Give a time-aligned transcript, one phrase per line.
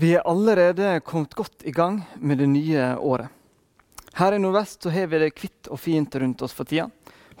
[0.00, 3.28] Vi er allerede kommet godt i gang med det nye året.
[4.14, 6.84] Her i Nordvest så har vi det kvitt og fint rundt oss for tida.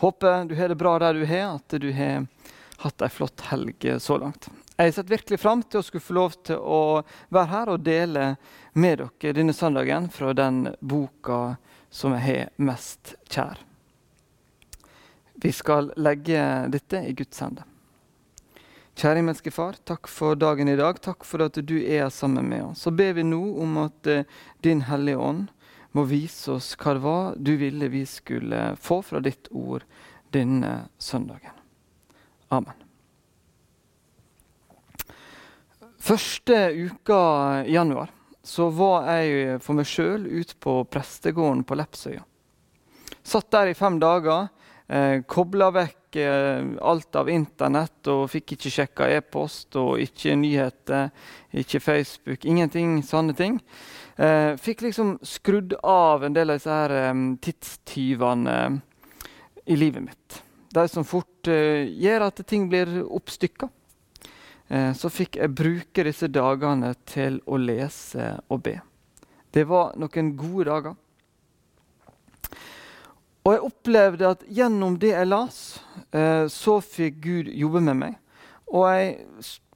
[0.02, 2.26] Håper du har det bra der du har, at du har
[2.82, 4.50] hatt ei flott helg så langt.
[4.74, 6.82] Jeg setter virkelig fram til å skulle få lov til å
[7.30, 8.26] være her og dele
[8.74, 11.40] med dere denne søndagen fra den boka
[11.94, 13.62] som jeg har mest kjær.
[15.38, 16.42] Vi skal legge
[16.74, 17.70] dette i Guds hender.
[18.98, 20.96] Kjære himmelske Far, takk for dagen i dag.
[20.98, 22.80] Takk for at du er sammen med oss.
[22.82, 24.24] Så ber vi nå om at uh,
[24.66, 25.44] Din Hellige Ånd
[25.94, 29.86] må vise oss hva det var du ville vi skulle få fra ditt ord
[30.34, 31.54] denne søndagen.
[32.50, 32.74] Amen.
[36.02, 37.22] Første uka
[37.68, 38.10] i januar
[38.42, 42.26] så var jeg for meg sjøl ute på prestegården på Lepsøya.
[43.22, 44.48] Satt der i fem dager.
[44.88, 51.10] Eh, Kobla vekk eh, alt av Internett og fikk ikke sjekka e-post og ikke nyheter,
[51.52, 53.58] ikke Facebook, ingenting sånne ting.
[54.16, 58.58] Eh, fikk liksom skrudd av en del av disse her eh, tidstyvene
[59.66, 60.38] i livet mitt.
[60.72, 63.68] De som fort gjør at ting blir oppstykka.
[64.68, 68.74] Så fikk jeg bruke disse dagene til å lese og be.
[69.48, 70.98] Det var noen gode dager.
[73.46, 75.58] Og jeg opplevde at gjennom det jeg las,
[76.12, 78.16] eh, så fikk Gud jobbe med meg.
[78.72, 79.12] Og jeg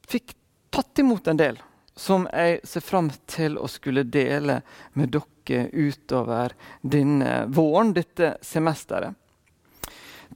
[0.08, 0.34] fikk
[0.72, 1.60] tatt imot en del
[1.96, 4.62] som jeg ser fram til å skulle dele
[4.96, 9.14] med dere utover denne våren, dette semesteret.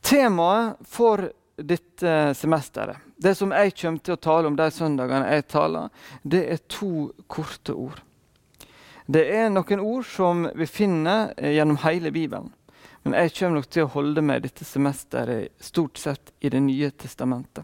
[0.04, 1.24] Temaet for
[1.56, 5.88] dette semesteret, det som jeg kommer til å tale om de søndagene jeg taler,
[6.22, 8.02] det er to korte ord.
[9.06, 12.50] Det er noen ord som vi finner gjennom hele Bibelen.
[13.06, 16.88] Men jeg kommer nok til å holde meg dette semesteret stort sett i Det nye
[16.90, 17.62] testamentet.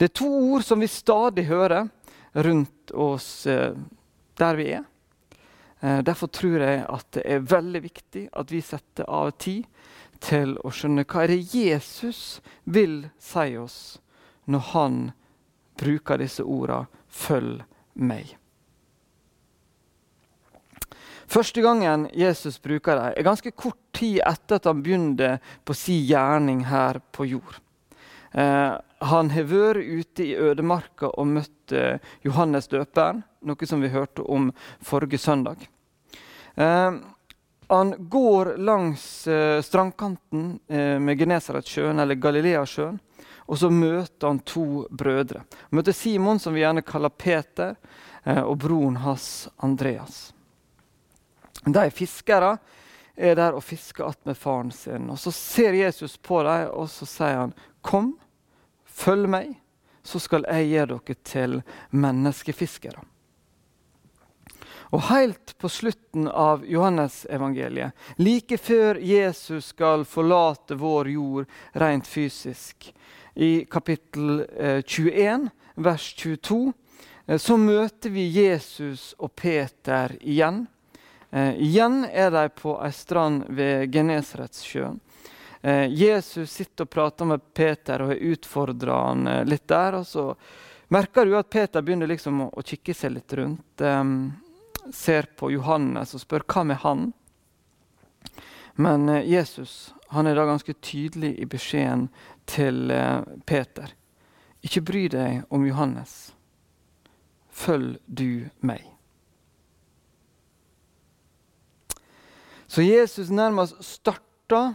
[0.00, 1.90] Det er to ord som vi stadig hører
[2.32, 3.76] rundt oss eh,
[4.40, 4.86] der vi er.
[5.84, 9.68] Eh, derfor tror jeg at det er veldig viktig at vi setter av tid
[10.24, 13.78] til å skjønne hva er det Jesus vil si oss
[14.48, 14.98] når han
[15.76, 17.60] bruker disse ordene 'følg
[18.00, 18.38] meg'.
[21.30, 26.00] Første gangen Jesus bruker dem, er ganske kort tid etter at han begynte på si
[26.08, 27.60] gjerning her på jord.
[28.34, 28.74] Eh,
[29.04, 34.24] han har vært ute i ødemarka og møtt eh, Johannes døperen, noe som vi hørte
[34.26, 34.50] om
[34.82, 35.64] forrige søndag.
[36.56, 37.00] Eh,
[37.68, 42.98] han går langs eh, strandkanten eh, med Genesaretsjøen, eller Galileasjøen,
[43.44, 45.44] og så møter han to brødre.
[45.70, 47.76] Han møter Simon, som vi gjerne kaller Peter,
[48.24, 50.33] eh, og broren hans Andreas.
[51.64, 52.56] De fiskere
[53.16, 55.10] er der og fisker att med faren sin.
[55.10, 58.18] Og Så ser Jesus på dem og så sier han, 'Kom,
[58.84, 59.60] følg meg,
[60.02, 63.04] så skal jeg gjøre dere til menneskefiskere'.
[64.92, 72.94] Og Helt på slutten av Johannesevangeliet, like før Jesus skal forlate vår jord rent fysisk,
[73.34, 74.46] i kapittel
[74.86, 76.72] 21, eh, vers 22,
[77.26, 80.66] eh, så møter vi Jesus og Peter igjen.
[81.34, 85.00] Eh, igjen er de på ei strand ved Genesaretsjøen.
[85.62, 89.98] Eh, Jesus sitter og prater med Peter og har utfordra han eh, litt der.
[89.98, 90.28] og Så
[90.94, 93.82] merker du at Peter begynner liksom å, å kikke seg litt rundt.
[93.82, 94.04] Eh,
[94.94, 97.04] ser på Johannes og spør hva med han?
[98.78, 102.06] Men eh, Jesus han er da ganske tydelig i beskjeden
[102.46, 103.90] til eh, Peter.
[104.62, 106.28] Ikke bry deg om Johannes.
[107.50, 108.93] Følg du meg.
[112.74, 114.72] Så Jesus nærmest starta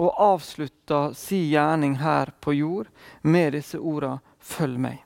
[0.00, 2.88] og avslutta si gjerning her på jord
[3.20, 5.02] med disse orda 'følg meg'.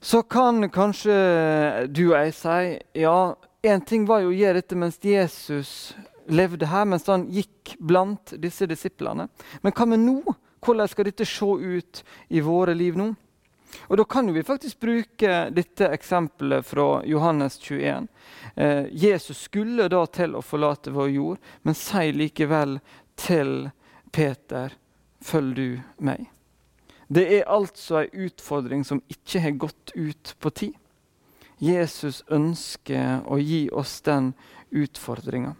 [0.00, 3.34] Så kan kanskje du og jeg si ja,
[3.64, 5.96] én ting var jo å gjøre dette mens Jesus
[6.28, 9.28] levde her, mens han gikk blant disse disiplene.
[9.62, 10.34] Men hva med nå?
[10.60, 13.14] Hvordan skal dette se ut i våre liv nå?
[13.88, 18.08] Og Da kan vi faktisk bruke dette eksempelet fra Johannes 21.
[18.56, 22.78] Eh, Jesus skulle da til å forlate vår jord, men sier likevel
[23.16, 23.70] til
[24.12, 24.74] Peter,
[25.22, 26.28] følg du meg.
[27.12, 30.76] Det er altså en utfordring som ikke har gått ut på tid.
[31.62, 34.32] Jesus ønsker å gi oss den
[34.70, 35.52] utfordringa.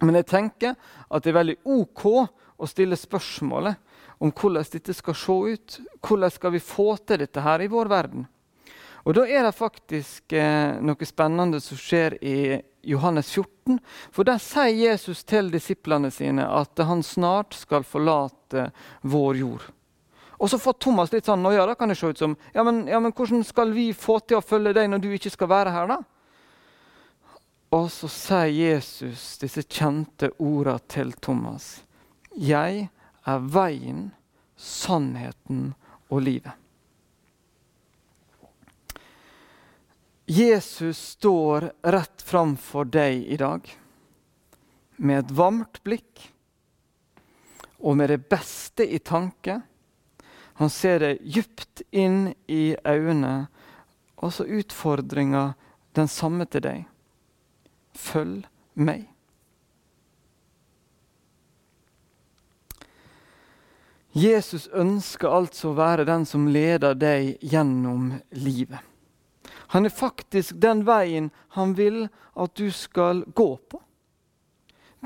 [0.00, 0.76] Men jeg tenker
[1.10, 3.76] at det er veldig OK å stille spørsmålet
[4.20, 5.80] om hvordan dette skal se ut.
[6.04, 8.26] Hvordan skal vi få til dette her i vår verden?
[9.08, 13.80] Og Da er det faktisk eh, noe spennende som skjer i Johannes 14.
[14.12, 18.70] For Der sier Jesus til disiplene sine at han snart skal forlate
[19.00, 19.64] vår jord.
[20.40, 22.86] Og så får Thomas litt sånn ja, da kan det se ut som ja men,
[22.88, 25.74] ja, men hvordan skal vi få til å følge deg når du ikke skal være
[25.74, 25.98] her, da?
[27.76, 31.84] Og så sier Jesus disse kjente ordene til Thomas.
[32.34, 32.88] Jeg
[33.28, 34.10] er veien,
[34.56, 35.72] sannheten
[36.08, 36.56] og livet.
[40.30, 43.66] Jesus står rett framfor deg i dag
[45.02, 46.28] med et varmt blikk
[47.80, 49.58] og med det beste i tanke
[50.60, 53.46] han ser deg djupt inn i øynene,
[54.20, 55.54] og så utfordringa
[55.96, 56.82] den samme til deg.
[57.96, 58.44] Følg
[58.76, 59.06] meg.
[64.12, 68.80] Jesus ønsker altså å være den som leder deg gjennom livet.
[69.70, 73.78] Han er faktisk den veien han vil at du skal gå på.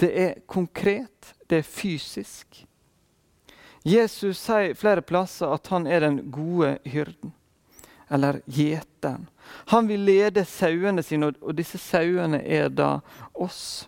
[0.01, 2.65] Det er konkret, det er fysisk.
[3.85, 7.35] Jesus sier flere plasser at han er den gode hyrden,
[8.09, 9.29] eller gjeteren.
[9.69, 12.97] Han vil lede sauene sine, og disse sauene er da
[13.37, 13.85] oss.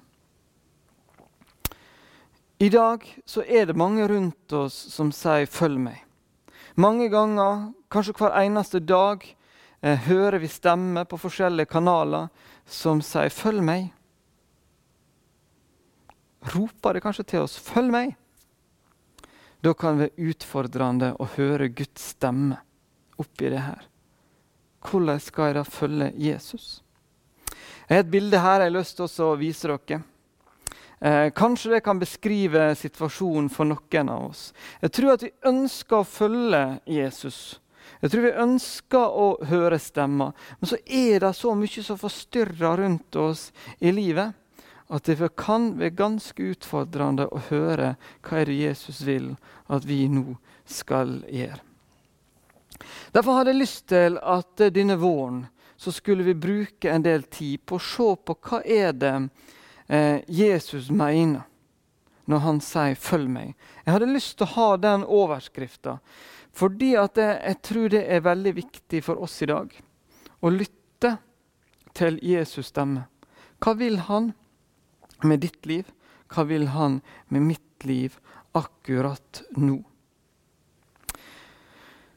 [2.58, 6.04] I dag så er det mange rundt oss som sier 'følg meg'.
[6.76, 9.36] Mange ganger, kanskje hver eneste dag,
[9.82, 12.28] eh, hører vi stemmer på forskjellige kanaler
[12.64, 13.90] som sier 'følg meg'.
[16.54, 18.16] Roper det kanskje til oss 'følg meg'?
[19.62, 22.56] Da kan det være utfordrende å høre Guds stemme
[23.18, 23.82] oppi det her.
[24.80, 26.82] Hvordan skal jeg da følge Jesus?
[27.88, 30.02] Jeg har et bilde her jeg har lyst til å vise dere.
[31.00, 34.52] Eh, kanskje det kan beskrive situasjonen for noen av oss.
[34.80, 37.60] Jeg tror at vi ønsker å følge Jesus.
[38.00, 40.32] Jeg tror vi ønsker å høre stemmer.
[40.60, 44.32] Men så er det så mye som forstyrrer rundt oss i livet
[44.86, 49.32] at det kan være ganske utfordrende å høre hva er det Jesus vil
[49.72, 51.60] at vi nå skal gjøre.
[53.12, 55.44] Derfor hadde jeg lyst til at denne våren
[55.76, 59.14] så skulle vi bruke en del tid på å se på hva er det
[59.88, 61.44] eh, Jesus mener
[62.26, 63.54] når han sier 'følg meg'.
[63.86, 65.98] Jeg hadde lyst til å ha den overskrifta,
[66.52, 69.70] fordi at jeg, jeg tror det er veldig viktig for oss i dag
[70.42, 71.18] å lytte
[71.94, 73.06] til Jesus' stemme.
[73.60, 74.34] Hva vil han?
[75.24, 75.84] med ditt liv?
[76.28, 78.18] Hva vil han med mitt liv
[78.56, 79.78] akkurat nå?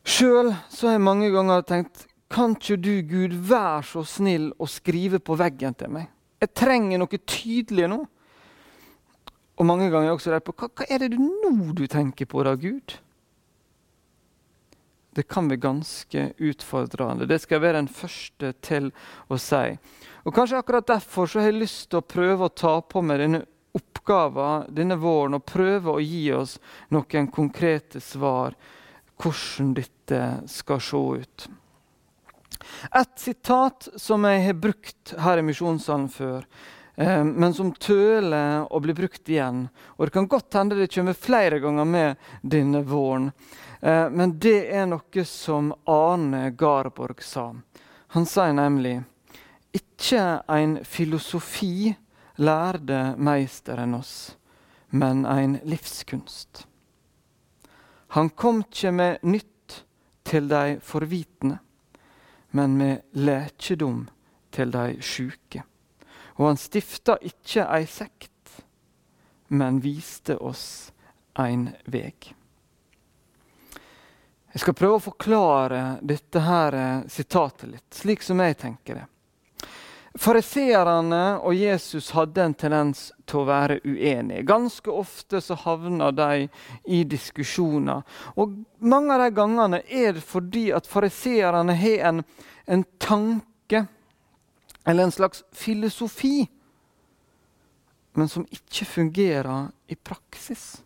[0.10, 5.18] Sjøl har jeg mange ganger tenkt kan ikke du, Gud, være så snill å skrive
[5.22, 6.10] på veggen til meg?
[6.40, 8.00] Jeg trenger noe tydelig nå.
[9.60, 12.30] Og mange ganger er jeg også redd på hva, hva er det nå du tenker
[12.32, 12.96] på da, Gud?
[15.18, 17.28] Det kan bli ganske utfordrende.
[17.28, 18.92] Det skal jeg være den første til
[19.28, 19.66] å si.
[20.24, 23.20] Og Kanskje akkurat derfor så har jeg lyst til å prøve å ta på meg
[23.26, 23.44] denne
[23.76, 26.58] oppgaven denne våren og prøve å gi oss
[26.94, 28.56] noen konkrete svar
[29.20, 31.50] hvordan dette skal se ut.
[32.92, 36.46] Et sitat som jeg har brukt her i Misjonssalen før,
[36.96, 39.68] eh, men som tøler å bli brukt igjen.
[39.98, 43.32] Og Det kan godt hende det kommer flere ganger med denne våren.
[43.82, 47.54] Eh, men det er noe som Arne Garborg sa.
[48.16, 49.00] Han sa nemlig
[49.72, 51.94] ikke en filosofi
[52.40, 54.36] lærde meisteren oss,
[54.90, 56.66] men en livskunst.
[58.16, 59.84] Han kom ikke med nytt
[60.26, 61.60] til de forvitne,
[62.52, 64.08] men med lekedom
[64.54, 65.64] til de sjuke.
[66.40, 68.64] Og han stifta ikke ei sekt,
[69.50, 70.92] men viste oss
[71.40, 72.32] ein veg.
[74.50, 76.78] Jeg skal prøve å forklare dette her
[77.12, 79.08] sitatet litt, slik som jeg tenker det.
[80.18, 84.46] Fariseerne og Jesus hadde en tendens til å være uenige.
[84.48, 86.48] Ganske ofte så havner de
[86.90, 88.02] i diskusjoner.
[88.36, 92.24] Og Mange av de gangene er det fordi at fariseerne har en,
[92.66, 93.84] en tanke
[94.88, 96.48] eller en slags filosofi,
[98.18, 100.80] men som ikke fungerer i praksis.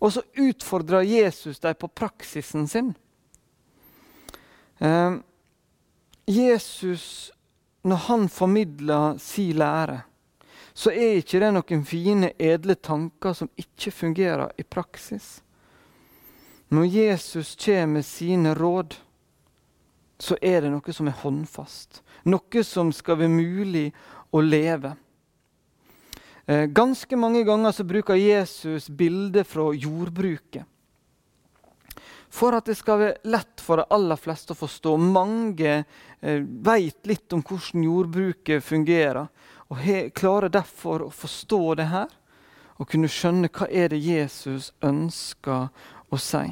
[0.00, 2.94] Og så utfordrer Jesus dem på praksisen sin.
[4.78, 5.18] Eh,
[6.26, 7.32] Jesus
[7.86, 10.00] når han formidler si lære,
[10.74, 15.40] så er ikke det noen fine, edle tanker som ikke fungerer i praksis.
[16.68, 18.98] Når Jesus kommer med sine råd,
[20.18, 22.02] så er det noe som er håndfast.
[22.26, 23.86] Noe som skal være mulig
[24.34, 24.96] å leve.
[26.46, 30.66] Eh, ganske mange ganger så bruker Jesus bilder fra jordbruket
[32.32, 34.96] for at det skal være lett for de aller fleste å forstå.
[34.98, 35.72] Mange
[36.20, 39.28] eh, vet litt om hvordan jordbruket fungerer,
[39.66, 42.12] og he, klarer derfor å forstå det her.
[42.76, 45.70] Og kunne skjønne hva er det Jesus ønsker
[46.12, 46.44] å si.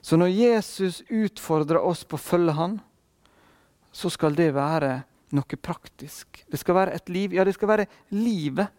[0.00, 2.78] Så når Jesus utfordrer oss på å følge han,
[3.92, 5.02] så skal det være
[5.36, 6.44] noe praktisk.
[6.48, 7.34] Det skal være et liv.
[7.36, 8.70] Ja, det skal være livet.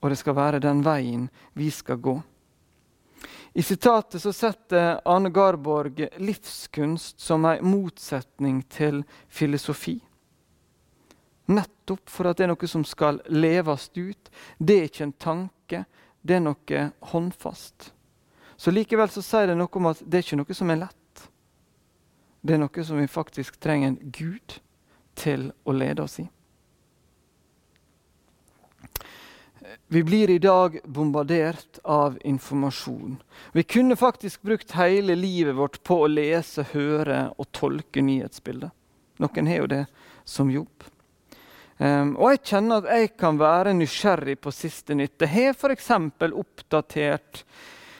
[0.00, 1.26] Og det skal være den veien
[1.58, 2.14] vi skal gå.
[3.52, 9.98] I sitatet så setter Arne Garborg livskunst som en motsetning til filosofi.
[11.50, 14.30] Nettopp for at det er noe som skal leves ut.
[14.58, 15.84] Det er ikke en tanke,
[16.22, 17.90] det er noe håndfast.
[18.56, 21.24] Så Likevel så sier det noe om at det er ikke noe som er lett.
[22.40, 24.60] Det er noe som vi faktisk trenger en Gud
[25.18, 26.28] til å lede oss i.
[29.88, 33.16] Vi blir i dag bombardert av informasjon.
[33.52, 38.72] Vi kunne faktisk brukt hele livet vårt på å lese, høre og tolke nyhetsbildet.
[39.20, 39.84] Noen har jo det
[40.24, 40.88] som jobb.
[41.80, 45.20] Um, og jeg kjenner at jeg kan være nysgjerrig på siste nytt.
[45.20, 45.90] Jeg har f.eks.
[46.28, 47.44] oppdatert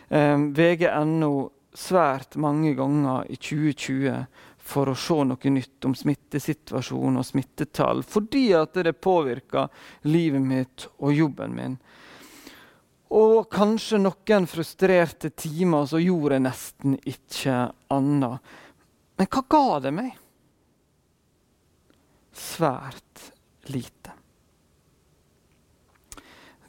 [0.08, 1.32] um, VG.no
[1.76, 4.24] svært mange ganger i 2020
[4.70, 9.68] for å se noe nytt om smittesituasjon og smittetall, fordi at det påvirker
[10.06, 11.76] livet mitt og jobben min.
[13.10, 17.56] Og kanskje noen frustrerte timer, så gjorde jeg nesten ikke
[17.90, 18.54] annet.
[19.18, 20.14] Men hva ga det meg?
[22.30, 23.32] Svært
[23.74, 24.19] lite.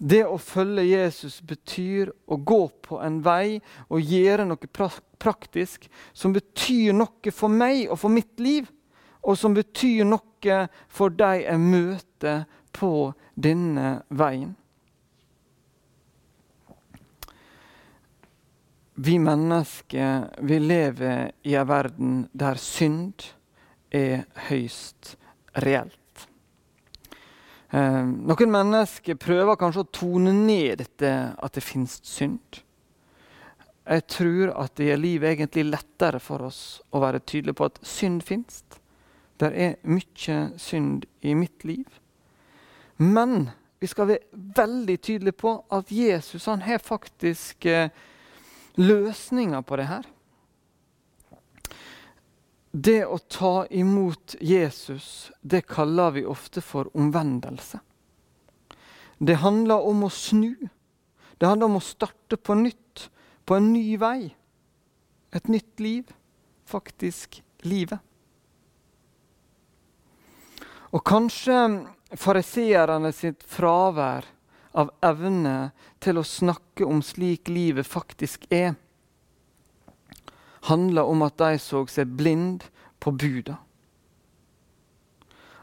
[0.02, 4.70] Det å følge Jesus betyr å gå på en vei og gjøre noe
[5.22, 8.66] praktisk som betyr noe for meg og for mitt liv,
[9.22, 14.56] og som betyr noe for de jeg møter på denne veien.
[19.02, 23.30] Vi mennesker vi lever i en verden der synd
[23.94, 25.16] er høyst
[25.62, 26.01] reelt.
[27.72, 32.60] Eh, noen mennesker prøver kanskje å tone ned dette at det finnes synd.
[33.88, 37.80] Jeg tror at det gjør livet egentlig lettere for oss å være tydelige på at
[37.88, 38.62] synd finnes.
[39.40, 41.88] Det er mye synd i mitt liv.
[43.02, 43.50] Men
[43.82, 47.90] vi skal være veldig tydelige på at Jesus han har faktisk eh,
[48.78, 50.06] løsninger på det her.
[52.72, 57.82] Det å ta imot Jesus, det kaller vi ofte for omvendelse.
[59.20, 60.56] Det handler om å snu.
[61.38, 63.10] Det handler om å starte på nytt,
[63.46, 64.32] på en ny vei.
[65.36, 66.08] Et nytt liv.
[66.66, 68.00] Faktisk livet.
[70.92, 71.58] Og kanskje
[72.20, 74.26] fariseerne sitt fravær
[74.80, 75.72] av evne
[76.04, 78.74] til å snakke om slik livet faktisk er,
[80.70, 82.66] handla om at de så seg blind
[83.02, 83.58] på buda.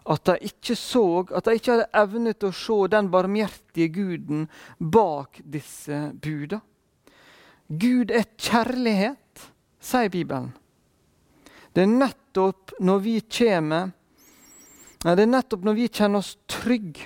[0.09, 4.47] At de ikke så, at de ikke hadde evne til å se den barmhjertige guden
[4.81, 6.63] bak disse buda.
[7.69, 9.45] Gud er kjærlighet,
[9.79, 10.55] sier Bibelen.
[11.77, 13.91] Det er nettopp når vi kommer
[14.99, 17.05] Det er nettopp når vi kjenner oss trygge,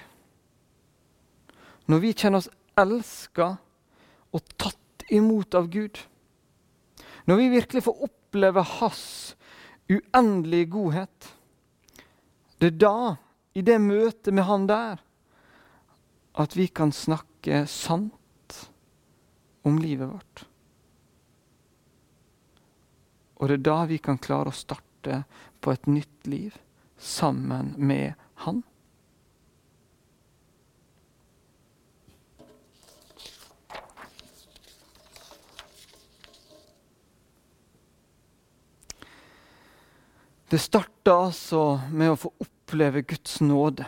[1.93, 2.49] når vi kjenner oss
[2.81, 3.49] elska
[4.33, 6.01] og tatt imot av Gud
[7.27, 9.05] når vi virkelig får oppleve Hans
[9.91, 11.29] uendelige godhet,
[12.59, 13.17] det er da,
[13.55, 15.03] i det møtet med Han der,
[16.39, 18.69] at vi kan snakke sant
[19.67, 20.45] om livet vårt.
[23.43, 25.25] Og det er da vi kan klare å starte
[25.61, 26.55] på et nytt liv
[26.99, 28.15] sammen med
[28.47, 28.63] Han.
[40.53, 43.87] Det starta altså med å få oppleve Guds nåde.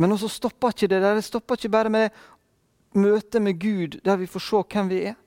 [0.00, 1.18] Men også stoppa ikke det der.
[1.18, 2.14] Det stoppa ikke bare med
[2.96, 5.18] møtet med Gud, der vi får se hvem vi er.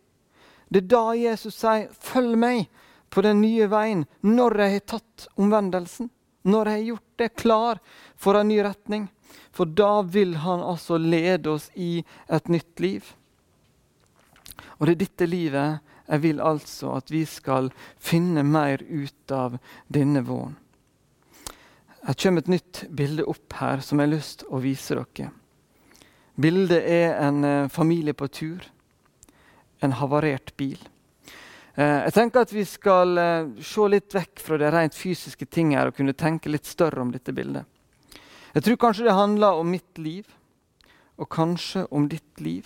[0.65, 2.65] Det er da Jesus sier, 'Følg meg
[3.11, 6.09] på den nye veien', når jeg har tatt omvendelsen.
[6.43, 7.79] Når jeg har gjort det klar
[8.15, 9.09] for en ny retning.
[9.51, 13.13] For da vil han altså lede oss i et nytt liv.
[14.81, 17.69] Og det er dette livet jeg vil altså at vi skal
[18.01, 20.57] finne mer ut av denne våren.
[22.01, 25.29] Jeg kommer et nytt bilde opp her som jeg har lyst til å vise dere.
[26.41, 28.65] Bildet er en eh, familie på tur.
[29.85, 30.79] En havarert bil.
[31.75, 35.75] Eh, jeg tenker at Vi skal eh, se litt vekk fra det rent fysiske ting
[35.77, 37.69] her og kunne tenke litt større om dette bildet.
[38.55, 40.25] Jeg tror kanskje det handler om mitt liv,
[41.21, 42.65] og kanskje om ditt liv.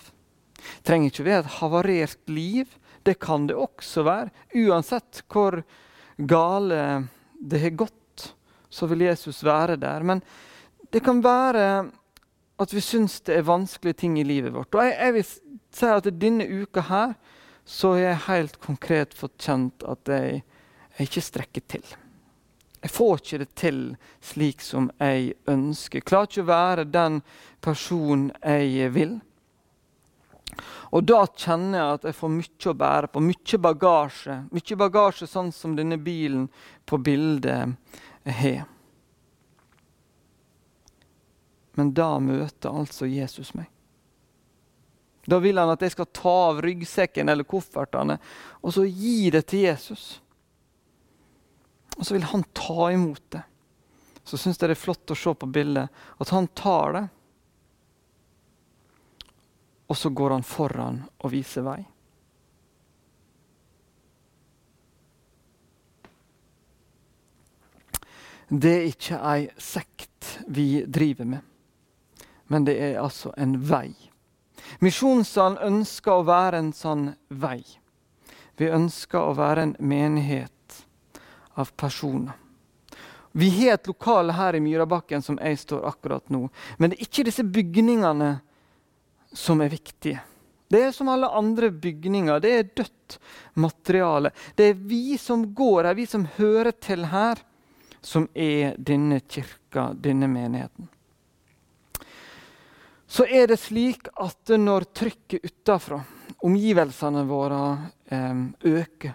[0.86, 2.72] Trenger ikke være et havarert liv,
[3.06, 4.32] det kan det også være.
[4.66, 5.60] Uansett hvor
[6.16, 6.80] gale
[7.40, 8.32] det har gått,
[8.68, 10.02] så vil Jesus være der.
[10.02, 10.22] Men
[10.90, 11.66] det kan være
[12.56, 14.74] at vi syns det er vanskelige ting i livet vårt.
[14.74, 15.26] Og jeg, jeg vil
[15.76, 17.14] si at denne uka her
[17.66, 20.42] så har jeg helt konkret fått kjent at jeg,
[20.96, 21.94] jeg ikke strekker til.
[22.86, 23.80] Jeg får ikke det til
[24.22, 25.98] slik som jeg ønsker.
[25.98, 27.20] Jeg klarer ikke å være den
[27.64, 29.16] personen jeg vil.
[30.94, 33.22] Og da kjenner jeg at jeg får mye å bære på.
[33.24, 34.36] Mye bagasje.
[34.54, 36.46] Mye bagasje sånn som denne bilen
[36.86, 37.74] på bildet
[38.40, 38.66] har.
[41.76, 43.68] Men da møter altså Jesus meg.
[45.26, 48.14] Da vil han at jeg skal ta av ryggsekken eller koffertene
[48.62, 50.04] og så gi det til Jesus.
[51.96, 53.42] Og så vil han ta imot det.
[54.26, 57.04] Så syns jeg det er flott å se på bildet at han tar det.
[59.86, 61.80] Og så går han foran og viser vei.
[68.48, 71.40] Det er ikke ei sekt vi driver med,
[72.46, 73.90] men det er altså en vei.
[74.78, 77.60] Misjonssalen ønsker å være en sånn vei.
[78.56, 80.78] Vi ønsker å være en menighet
[81.58, 82.38] av personer.
[83.36, 86.46] Vi har et lokale her i Myrabakken som jeg står akkurat nå.
[86.78, 88.38] Men det er ikke disse bygningene
[89.36, 90.22] som er viktige.
[90.68, 92.40] Det er som alle andre bygninger.
[92.40, 93.18] Det er dødt
[93.54, 94.32] materiale.
[94.56, 97.38] Det er vi som går her, vi som hører til her,
[98.00, 100.88] som er denne kirka, denne menigheten.
[103.06, 106.00] Så er det slik at når trykket utafra,
[106.42, 107.60] omgivelsene våre,
[108.10, 109.14] eh, øker,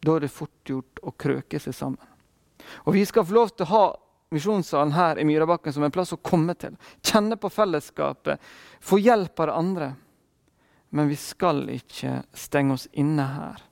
[0.00, 2.06] da er det fort gjort å krøke seg sammen.
[2.84, 3.84] Og Vi skal få lov til å ha
[4.30, 6.76] misjonssalen her i Myrabakken som en plass å komme til.
[7.02, 8.40] Kjenne på fellesskapet,
[8.80, 9.94] få hjelp av andre.
[10.90, 13.62] Men vi skal ikke stenge oss inne her.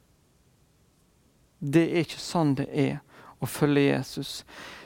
[1.59, 2.99] Det er ikke sånn det er
[3.43, 4.45] å følge Jesus.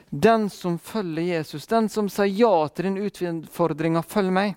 [0.09, 4.57] Den som følger Jesus, den som sier ja til den utfordringa 'følg meg',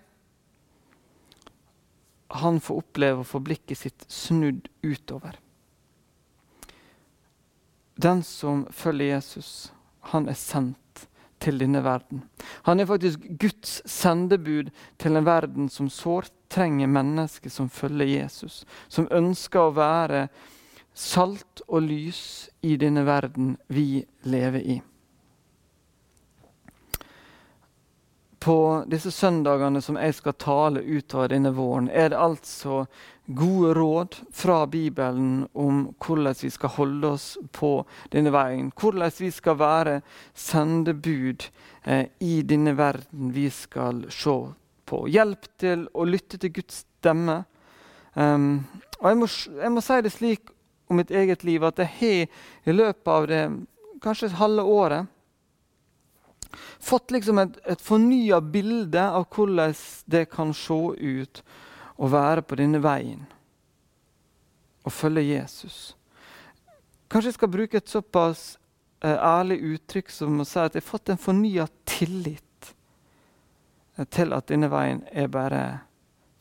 [2.28, 5.40] han får oppleve å få blikket sitt snudd utover.
[7.96, 9.72] Den som følger Jesus,
[10.12, 10.78] han er sendt
[11.46, 12.24] til denne verden.
[12.66, 18.64] Han er faktisk Guds sendebud til en verden som sårt trenger mennesker som følger Jesus.
[18.90, 20.28] Som ønsker å være
[20.96, 24.82] salt og lys i denne verden vi lever i.
[28.46, 32.84] På disse søndagene som jeg skal tale utover denne våren, er det altså
[33.26, 37.26] gode råd fra Bibelen om hvordan vi skal holde oss
[37.58, 37.72] på
[38.14, 38.70] denne veien.
[38.78, 39.96] Hvordan vi skal være
[40.38, 41.48] sendebud
[41.90, 44.38] eh, i denne verden vi skal se
[44.86, 45.02] på.
[45.10, 47.42] Hjelp til å lytte til Guds stemme.
[48.14, 48.62] Um,
[49.02, 50.54] og jeg må, jeg må, si det slik
[50.86, 53.44] om mitt eget liv at jeg har i løpet av det
[54.06, 55.15] kanskje halve året
[56.80, 59.74] fått liksom et, et fornya bilde av hvordan
[60.12, 61.42] det kan se ut
[61.96, 63.26] å være på denne veien
[64.86, 65.96] og følge Jesus.
[67.10, 68.58] Kanskje jeg skal bruke et såpass
[69.02, 72.72] eh, ærlig uttrykk som å si at jeg har fått en fornya tillit
[73.96, 75.64] eh, til at denne veien er bare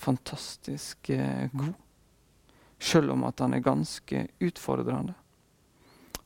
[0.05, 1.75] fantastisk eh, god.
[2.79, 5.15] Selv om at han er ganske utfordrende.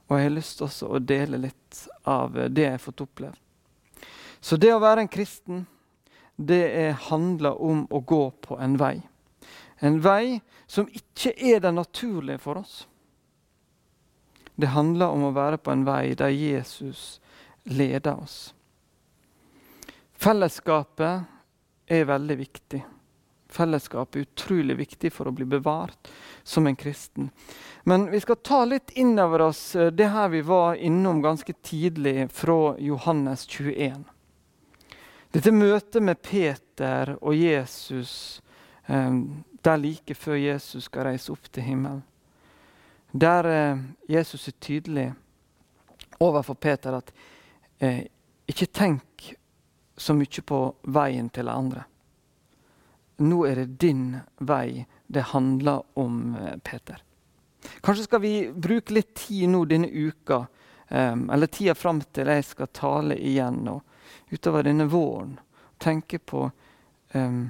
[0.09, 3.37] Og jeg har lyst også å dele litt av eh, det jeg har fått oppleve.
[4.41, 5.67] Så det å være en kristen,
[6.37, 9.01] det handler om å gå på en vei.
[9.79, 12.87] En vei som ikke er den naturlige for oss.
[14.59, 17.21] Det handler om å være på en vei der Jesus
[17.63, 18.55] leder oss.
[20.19, 21.23] Fellesskapet
[21.87, 22.81] er veldig viktig.
[23.49, 26.11] Fellesskapet er utrolig viktig for å bli bevart
[26.43, 27.31] som en kristen.
[27.87, 31.55] Men vi skal ta litt inn over oss eh, det her vi var innom ganske
[31.63, 34.05] tidlig fra Johannes 21.
[35.33, 38.41] Dette møtet med Peter og Jesus
[38.89, 42.03] um, der like før Jesus skal reise opp til himmelen.
[43.13, 45.07] Der eh, Jesus er tydelig
[46.21, 47.13] overfor Peter at
[47.81, 48.05] eh,
[48.49, 49.31] ikke tenk
[49.97, 50.61] så mye på
[50.95, 51.85] veien til andre.
[53.25, 57.03] Nå er det din vei det handler om, eh, Peter.
[57.83, 60.47] Kanskje skal vi bruke litt tid nå denne uka,
[60.89, 63.83] eh, eller tida fram til jeg skal tale igjen, og
[64.31, 65.39] utover denne våren.
[65.79, 66.51] Tenke på
[67.15, 67.41] um,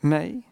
[0.00, 0.42] meg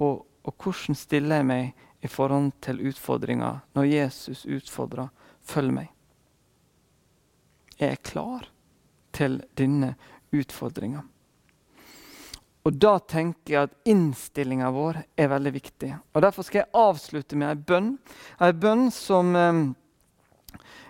[0.00, 5.08] og, og hvordan stiller jeg meg i forhold til utfordringa når Jesus utfordrer
[5.44, 5.92] 'følg meg'?
[7.80, 8.48] Jeg Er klar
[9.12, 9.94] til denne
[10.32, 11.02] utfordringa?
[12.64, 15.94] Og Da tenker jeg at innstillinga vår er veldig viktig.
[16.14, 17.98] Og Derfor skal jeg avslutte med ei bønn.
[18.40, 19.62] Ei bønn som eh,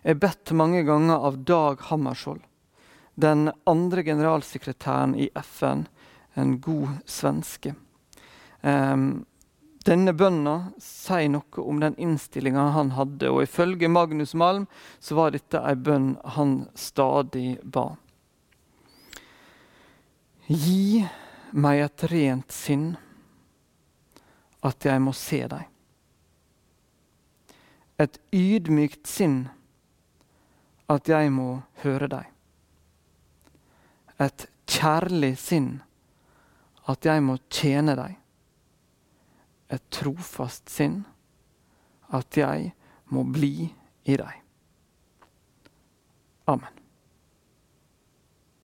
[0.03, 2.43] er bedt mange ganger av Dag Hammarskjold.
[3.21, 5.85] Den andre generalsekretæren i FN,
[6.41, 7.75] en god svenske.
[8.63, 9.27] Um,
[9.87, 10.55] Denne bønna
[10.85, 14.67] sier noe om den innstillinga han hadde, og ifølge Magnus Malm
[15.01, 17.95] så var dette ei bønn han stadig ba.
[20.51, 21.07] Gi
[21.57, 22.91] meg et rent sinn,
[24.61, 25.65] at jeg må se deg.
[28.01, 29.47] Et ydmykt sinn,
[30.93, 32.29] at jeg må høre deg.
[34.21, 35.71] Et kjærlig sinn,
[36.91, 38.19] at jeg må tjene deg
[39.71, 41.03] et trofast sinn,
[42.11, 42.73] at jeg
[43.15, 43.71] må bli
[44.05, 44.37] i deg.
[46.51, 46.80] Amen.